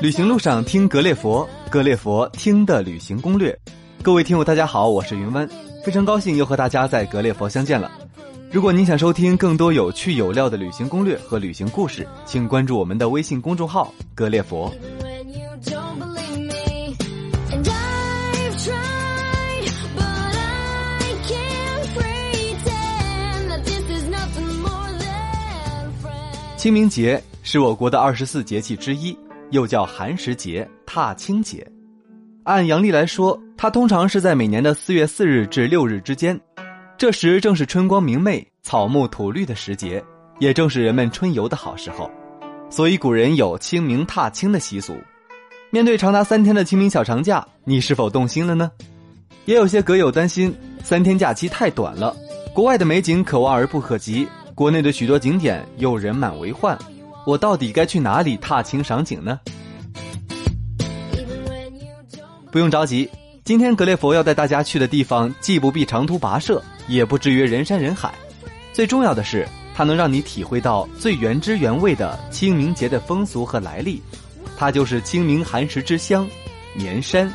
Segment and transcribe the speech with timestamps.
[0.00, 3.56] 旅行路上听格列佛，格列佛听的旅行攻略。
[4.02, 5.48] 各位听友，大家好，我是云湾，
[5.84, 7.90] 非常高兴又和大家在格列佛相见了。
[8.50, 14.72] 如果您想收听更多有趣有料的旅行攻略和旅行故事，请关注我们的微信公众号“格列佛”。
[26.56, 29.16] 清明节是我国的二十四节气之一，
[29.50, 31.64] 又叫寒食节、踏青节。
[32.44, 36.38] 按阳历来说，它通常是在每年的四月四日至六日之间。
[36.96, 40.02] 这时正是春光明媚、草木吐绿的时节，
[40.38, 42.10] 也正是人们春游的好时候。
[42.70, 44.96] 所以古人有清明踏青的习俗。
[45.70, 48.70] 面对长达三天的清明小长假，你是否动心了呢？
[49.44, 52.16] 也有些阁友担心，三天假期太短了，
[52.54, 56.78] 国外的美景可望而不可及，国内的许多景点又人满为患，
[57.26, 59.38] 我到底该去哪里踏青赏景呢？
[62.50, 63.06] 不用着急，
[63.44, 68.14] 今天格列佛要带大家去的地方，既不必长途跋涉，也不至于人山人海。
[68.72, 74.02] 最重要的是，它能让你体会到最原汁原味的清明节的风俗和来历。
[74.56, 76.26] 它就是清明寒食之乡——
[76.72, 77.30] 绵山。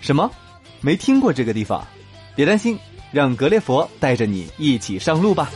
[0.00, 0.30] 什么？
[0.80, 1.84] 没听过这个地方？
[2.36, 2.78] 别担心，
[3.12, 5.50] 让格列佛带着你一起上路吧。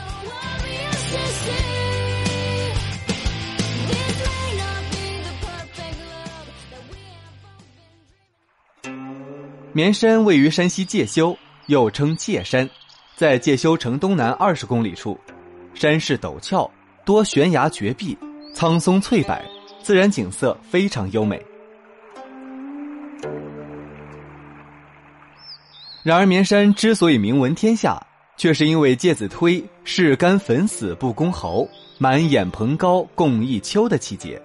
[9.75, 11.35] 绵山位于山西介休，
[11.67, 12.69] 又称介山，
[13.17, 15.19] 在介休城东南二十公里处，
[15.73, 16.71] 山势陡峭，
[17.07, 18.17] 多悬崖绝壁，
[18.55, 19.35] 苍松翠柏，
[19.83, 21.43] 自然景色非常优美。
[26.03, 28.05] 然而，绵山之所以名闻天下，
[28.37, 34.41] 却是因为介子推誓甘粉死不公侯，满眼蓬蒿共一秋的气节。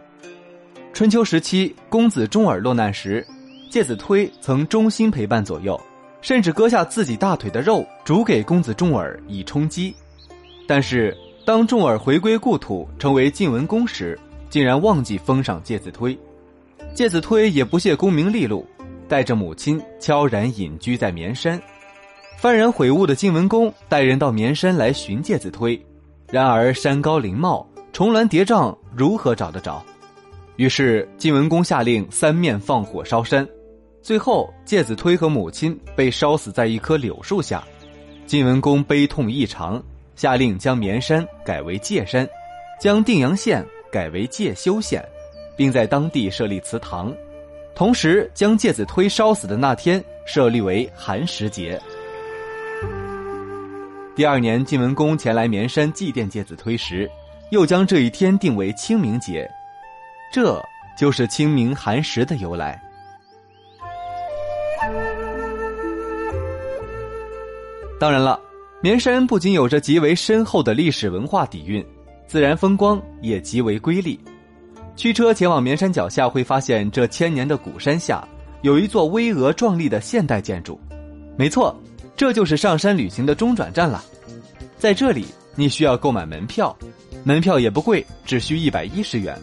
[0.93, 3.25] 春秋时期，公子重耳落难时。
[3.71, 5.79] 介子推曾忠心陪伴左右，
[6.21, 9.93] 甚至割下自己大腿的肉煮给公子重耳以充饥。
[10.67, 14.17] 但是，当重耳回归故土，成为晋文公时，
[14.47, 16.17] 竟然忘记封赏介子推。
[16.93, 18.65] 介子推也不屑功名利禄，
[19.07, 21.61] 带着母亲悄然隐居在绵山。
[22.41, 25.79] 幡然悔悟的晋文公带人到绵山来寻介子推，
[26.31, 29.83] 然而山高林茂，重峦叠嶂，如何找得着？
[30.55, 33.47] 于是晋文公下令三面放火烧山。
[34.01, 37.63] 最后，介子推和母亲被烧死在一棵柳树下，
[38.25, 39.83] 晋文公悲痛异常，
[40.15, 42.27] 下令将绵山改为介山，
[42.79, 45.03] 将定阳县改为介休县，
[45.57, 47.13] 并在当地设立祠堂，
[47.77, 51.79] 同时将介子推烧死的那天设立为寒食节。
[54.15, 57.07] 第二年，晋文公前来绵山祭奠介子推时，
[57.51, 59.47] 又将这一天定为清明节，
[60.33, 60.59] 这
[60.97, 62.81] 就是清明寒食的由来。
[67.99, 68.41] 当然了，
[68.81, 71.85] 绵山不仅有着极为深厚的历史文化底蕴，
[72.25, 74.19] 自然风光也极为瑰丽。
[74.97, 78.27] 驱车前往绵山脚下，会发现这千年的古山下
[78.63, 80.77] 有一座巍峨壮丽的现代建筑。
[81.37, 81.79] 没错，
[82.15, 84.03] 这就是上山旅行的中转站了。
[84.79, 86.75] 在这里，你需要购买门票，
[87.23, 89.39] 门票也不贵，只需一百一十元。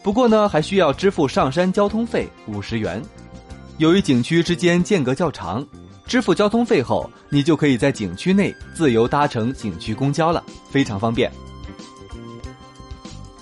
[0.00, 3.02] 不过呢，还需要支付上山交通费五十元。
[3.78, 5.66] 由于景区之间间隔较长。
[6.06, 11.32] 支付交通费后，你就可以在景区内自由搭乘景区公交了，非常方便。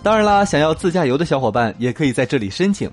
[0.03, 2.91] 当然啦，想要自驾游的小伙伴也可以在这里申请。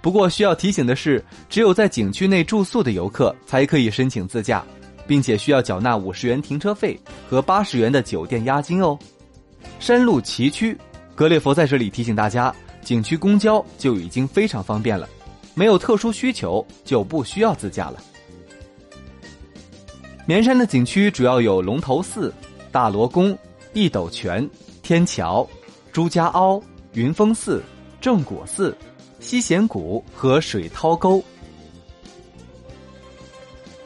[0.00, 4.64] 不过需要提醒的是，只有在景区内住宿的游客才可以申请自驾，
[5.06, 6.98] 并且需要缴纳五十元停车费
[7.28, 8.98] 和八十元的酒店押金哦。
[9.78, 10.76] 山路崎岖，
[11.14, 12.52] 格列佛在这里提醒大家，
[12.82, 15.08] 景区公交就已经非常方便了，
[15.54, 18.02] 没有特殊需求就不需要自驾了。
[20.26, 22.34] 绵山的景区主要有龙头寺、
[22.72, 23.36] 大罗宫、
[23.74, 24.48] 一斗泉、
[24.82, 25.48] 天桥、
[25.92, 26.62] 朱家凹、
[26.92, 27.62] 云峰寺、
[28.00, 28.76] 正果寺、
[29.20, 31.22] 西贤谷和水涛沟。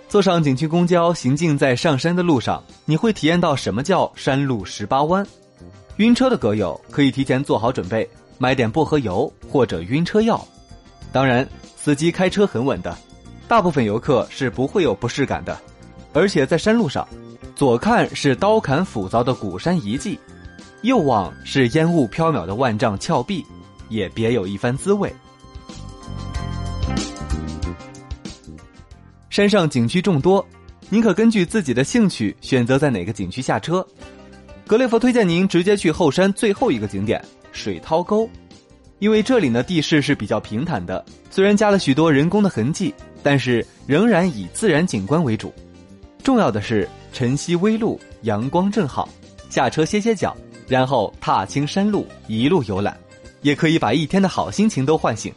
[0.09, 5.27] 坐上景区公交，行进在上山的路上，你会体验到什么叫山路十八弯。
[5.97, 10.47] 晕车的阁友可以提前做好准备，买点薄荷油或者晕车药。
[11.13, 12.95] 当然，司机开车很稳的，
[13.49, 15.59] 大部分游客是不会有不适感的。
[16.13, 17.09] 而且在山路上，
[17.57, 20.19] 左看是刀砍斧凿的古山遗迹，
[20.83, 23.45] 右望是烟雾飘渺的万丈峭壁，
[23.89, 25.13] 也别有一番滋味。
[29.31, 30.45] 山上景区众多，
[30.89, 33.87] 您可根据自己的兴趣选择在哪个景区下车。
[34.67, 38.29] 格列佛推荐您直接去后山最后一个景点水涛沟，
[38.99, 42.93] 因为这里呢地势是比较平坦的，虽然加了许多人工的痕迹，
[43.23, 45.55] 但是仍然以自然景观为主。
[46.25, 49.09] 重要的是晨曦微露，阳光正好，
[49.49, 50.37] 下车歇歇脚，
[50.73, 52.99] 然后踏青山路，一路游览，
[53.43, 55.31] 也可以把一天的好心情都唤醒。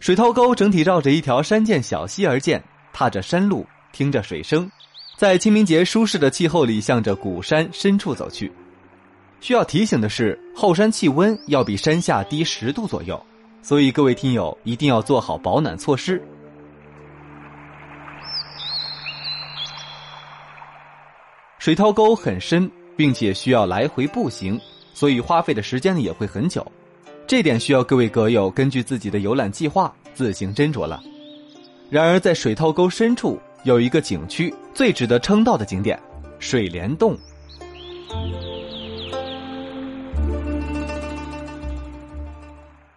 [0.00, 2.60] 水涛沟整体绕着一条山涧小溪而建，
[2.92, 4.68] 踏着山路，听着水声，
[5.16, 8.50] 在清明节舒适的气候里，向着古山深处走去。
[9.40, 13.24] 需要提醒的是，后山气温要比山下低十度左右，
[13.62, 16.20] 所以各位听友一定要做好保暖措施。
[21.62, 24.60] 水涛沟很深，并且需要来回步行，
[24.92, 26.66] 所以花费的时间也会很久。
[27.24, 31.00] 这点需要各位阁友根据自己的游览计划自行斟酌了。
[31.88, 35.96] 然而，在水涛沟深处有一个景区最值得称道的景点——
[36.40, 37.16] 水帘洞。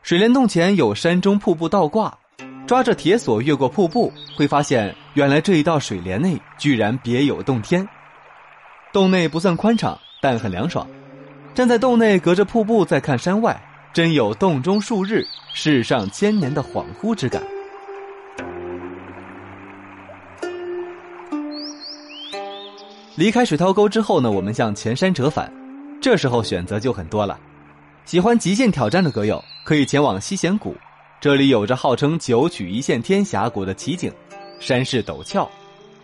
[0.01, 2.17] 水帘洞前有山中瀑布倒挂，
[2.65, 7.87] 抓着铁索越过瀑布，会发现原来这一道水帘内居然别有洞天。
[8.95, 10.87] 洞内不算宽敞，但很凉爽。
[11.53, 13.61] 站在洞内，隔着瀑布再看山外。
[13.91, 15.21] 真有洞中数日，
[15.53, 17.43] 世上千年的恍惚之感。
[23.17, 25.51] 离开水涛沟之后呢，我们向前山折返，
[26.01, 27.37] 这时候选择就很多了。
[28.05, 30.73] 喜欢极限挑战的阁友可以前往西贤谷，
[31.19, 34.09] 这里有着号称“九曲一线天”峡谷的奇景，
[34.61, 35.51] 山势陡峭。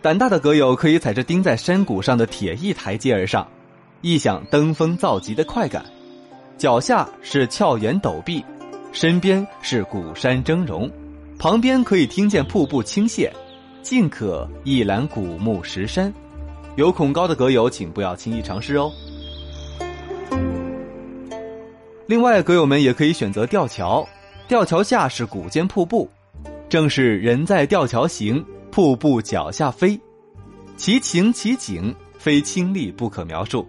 [0.02, 3.46] 胆大的阁友可以踩着钉在山谷上的铁艺台阶而上，
[4.00, 5.84] 一享登峰造极的快感。
[6.58, 8.44] 脚下是峭岩陡壁，
[8.90, 10.90] 身边是古山峥嵘，
[11.38, 13.30] 旁边可以听见瀑布倾泻，
[13.80, 16.12] 尽可一览古木石山。
[16.74, 18.90] 有恐高的阁友，请不要轻易尝试哦。
[22.08, 24.04] 另外，阁友们也可以选择吊桥，
[24.48, 26.10] 吊桥下是古间瀑布，
[26.68, 30.00] 正是人在吊桥行，瀑布脚下飞，
[30.78, 33.68] 其情其景，非亲历不可描述。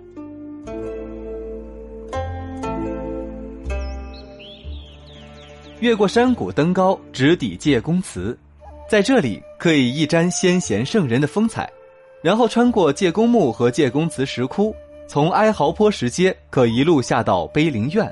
[5.81, 8.38] 越过山谷登高，直抵介公祠，
[8.89, 11.69] 在这里可以一沾先贤圣人的风采，
[12.21, 14.73] 然后穿过介公墓和介公祠石窟，
[15.06, 18.09] 从哀嚎坡石阶可一路下到碑林院。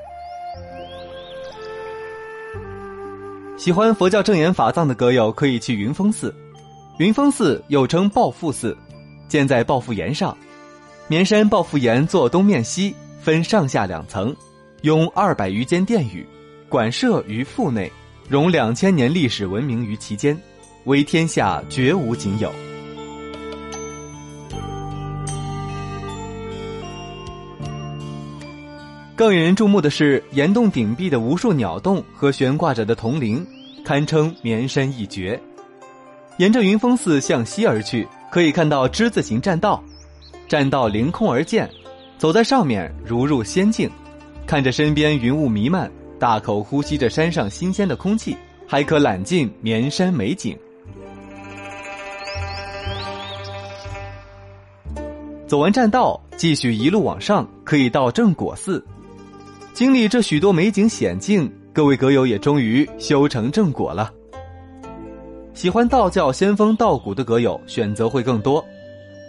[3.56, 6.34] 喜欢佛教正言法藏的阁友可以去云峰寺，
[6.98, 8.76] 云峰寺又称抱负寺，
[9.26, 10.36] 建在抱负岩上，
[11.08, 14.34] 绵山抱负岩坐东面西，分上下两层，
[14.82, 16.24] 拥二百余间殿宇。
[16.68, 17.90] 馆舍于腹内，
[18.28, 20.38] 融两千年历史文明于其间，
[20.84, 22.52] 为天下绝无仅有。
[29.14, 33.46] 更引人注目的是岩洞顶壁的无数鸟洞和悬挂着的铜铃，
[33.84, 35.40] 堪称绵山一绝。
[36.42, 39.80] 沿着云峰寺向西而去，可以看到之字形栈道，
[40.48, 41.70] 栈道凌空而建，
[42.18, 43.88] 走在上面如入仙境，
[44.44, 45.88] 看着身边云雾弥漫。
[46.18, 48.36] 大口呼吸着山上新鲜的空气，
[48.66, 50.58] 还可揽尽绵山美景。
[55.46, 58.84] 走完栈道，继续一路往上，可以到正果寺。
[59.72, 64.12] 经历这许多美景险境，各位阁友也终于修成正果了。
[65.54, 68.64] 喜欢道教仙风道骨的阁友，选择会更多。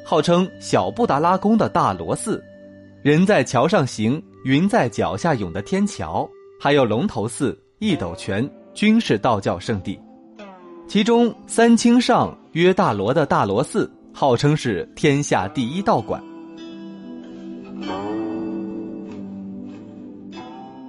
[0.06, 2.44] 号称小布达拉宫的大罗寺，
[3.02, 6.28] 人在桥上行，云在脚下涌的天桥。
[6.60, 10.00] 还有龙头寺、一斗泉均是道教圣地，
[10.88, 16.24] 其中三清上约大罗的大罗寺号称是天下第一道馆。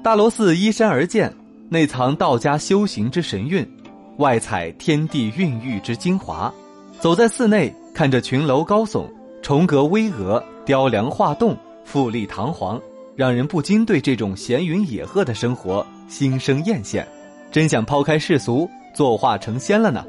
[0.03, 1.35] 大罗寺依山而建，
[1.69, 3.67] 内藏道家修行之神韵，
[4.19, 6.53] 外采天地孕育之精华。
[7.01, 9.07] 走在寺内，看着群楼高耸、
[9.43, 12.81] 重阁巍峨、雕梁画栋、富丽堂皇。
[13.17, 17.07] 让人不禁对这种闲云野鹤的生活心生艳羡，
[17.53, 20.05] 真想抛开世俗，作画成仙了呢。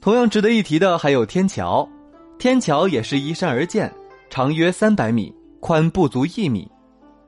[0.00, 1.88] 同样值得一提的还有天桥，
[2.38, 3.92] 天桥也是依山而建，
[4.34, 6.68] 长约三百米，宽不足一米。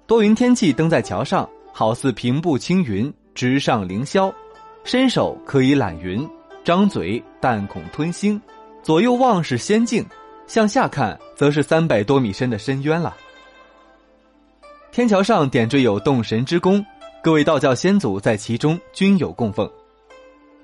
[0.08, 4.34] 多云天气登在桥上，好似平步青云，直上凌霄。
[4.82, 6.28] 伸手可以揽云，
[6.64, 8.42] 张嘴但恐吞星。
[8.82, 10.04] 左右望是仙境，
[10.48, 13.16] 向下看则是三百多米深的深渊了。
[14.90, 16.84] 天桥上点缀有洞神之宫，
[17.22, 19.70] 各位道教先祖在其中均有供奉。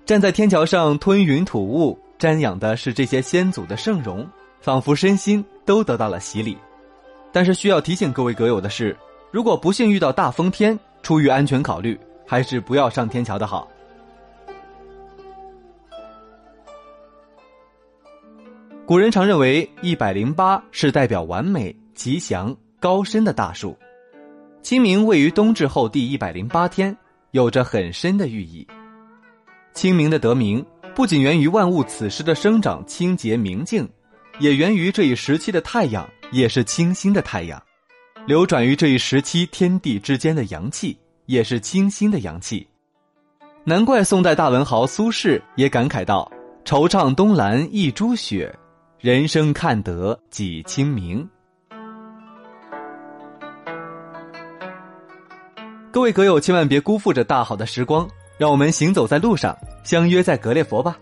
[0.04, 4.28] 站在天桥上吞云吐雾，瞻仰的是这些先祖的圣容，
[4.60, 6.56] 仿佛身心都得到了洗礼。
[7.30, 8.96] 但是需要提醒各位阁友的是，
[9.30, 13.66] 如果不幸遇到大风天，出于安全考虑，还是不要上天桥的好。
[18.84, 23.76] 古人常认为一百零八是代表完美、吉祥、高深的大数。
[24.60, 26.94] 清明位于冬至后第一百零八天，
[27.30, 28.66] 有着很深的寓意。
[29.72, 30.62] 清明的得名
[30.94, 33.88] 不仅源于万物此时的生长清洁明净，
[34.38, 37.62] 也源于这一时期的太阳也是清新的太阳，
[38.26, 42.66] 流转于这一时期天地之间的阳气也是清新的阳气。
[43.64, 46.30] 难怪宋代大文豪苏轼也感慨道
[46.64, 48.52] ：“惆怅东栏一株雪，
[48.98, 51.28] 人生看得几清明。”
[55.92, 58.08] 各位阁友，千万别辜负这大好的时光，
[58.38, 60.98] 让我们行走在路上，相约在格列佛吧。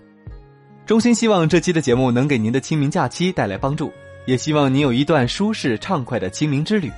[0.91, 3.93] 衷心希望这期的节目能给您的清明假期带来帮助，
[4.27, 6.91] 也希望您有一段舒适畅快的清明之旅。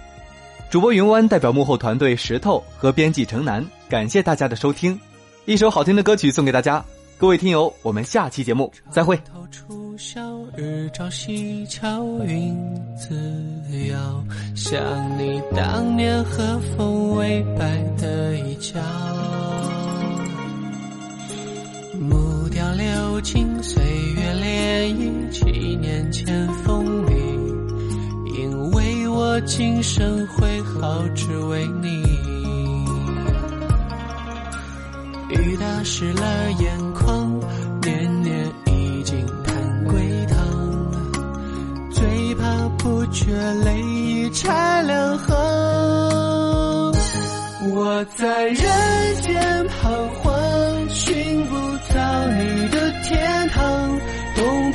[0.70, 4.98] 主播云湾代表幕后团队石头和编辑城南，感谢大家的收听。
[5.44, 6.82] 一首好听的歌曲送给大家，
[7.18, 9.20] 各位听友，我们下期节目再会。
[9.98, 10.22] 小
[10.56, 12.56] 日照西桥云
[12.96, 13.14] 自
[13.90, 14.24] 遥，
[14.56, 14.82] 想
[15.18, 18.80] 你当年和风微摆的衣角。
[23.12, 23.82] 流金岁
[24.16, 25.44] 月涟漪，七
[25.76, 27.12] 年前风里，
[28.34, 32.02] 因为我今生挥毫只为你。
[35.28, 37.38] 雨打湿了眼眶，
[37.82, 40.38] 年年已经盼归堂，
[41.90, 42.66] 最怕。
[42.78, 43.30] 不觉
[43.62, 45.36] 泪已拆两行，
[47.74, 48.56] 我在人
[49.20, 49.68] 间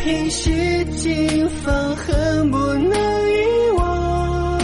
[0.08, 4.58] 东拼西凑，放恨不能遗忘。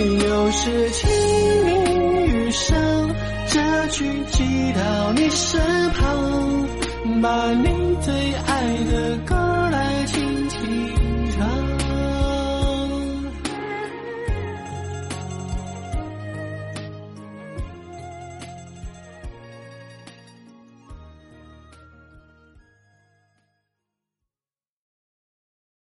[0.00, 1.08] 又是清
[1.64, 2.76] 明雨上，
[3.46, 6.66] 这句寄到你身旁，
[7.22, 8.12] 把你最
[8.44, 9.51] 爱的歌。